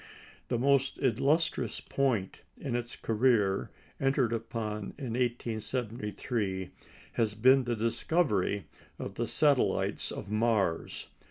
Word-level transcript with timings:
The 0.47 0.57
most 0.57 0.97
illustrious 0.97 1.79
point 1.79 2.41
in 2.57 2.75
its 2.75 2.95
career, 2.95 3.69
entered 3.99 4.33
upon 4.33 4.95
in 4.97 5.13
1873, 5.13 6.71
has 7.13 7.35
been 7.35 7.65
the 7.65 7.75
discovery 7.75 8.65
of 8.97 9.13
the 9.13 9.27
satellites 9.27 10.11
of 10.11 10.31
Mars. 10.31 11.05